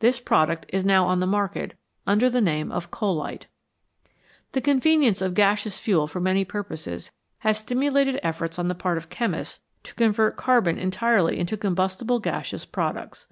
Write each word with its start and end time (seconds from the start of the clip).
This 0.00 0.18
product 0.18 0.66
is 0.70 0.84
now 0.84 1.06
on 1.06 1.20
the 1.20 1.24
market 1.28 1.74
under 2.04 2.28
the 2.28 2.40
name 2.40 2.72
of 2.72 2.90
coalite. 2.90 3.46
The 4.50 4.60
convenience 4.60 5.22
of 5.22 5.34
gaseous 5.34 5.78
fuel 5.78 6.08
for 6.08 6.18
many 6.18 6.44
purposes 6.44 7.12
has 7.46 7.58
stimulated 7.58 8.18
efforts 8.24 8.58
on 8.58 8.66
the 8.66 8.74
part 8.74 8.98
of 8.98 9.08
chemists 9.08 9.60
to 9.84 9.94
convert 9.94 10.36
carbon 10.36 10.78
entirely 10.78 11.38
into 11.38 11.56
combustible 11.56 12.18
gaseous 12.18 12.64
products. 12.64 13.28